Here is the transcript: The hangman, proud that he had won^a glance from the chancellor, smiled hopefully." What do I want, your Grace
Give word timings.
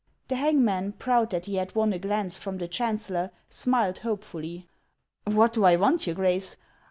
The 0.29 0.35
hangman, 0.35 0.93
proud 0.93 1.29
that 1.29 1.45
he 1.45 1.57
had 1.57 1.75
won^a 1.75 2.01
glance 2.01 2.39
from 2.39 2.57
the 2.57 2.67
chancellor, 2.67 3.29
smiled 3.49 3.99
hopefully." 3.99 4.67
What 5.25 5.53
do 5.53 5.63
I 5.63 5.75
want, 5.75 6.07
your 6.07 6.15
Grace 6.15 6.57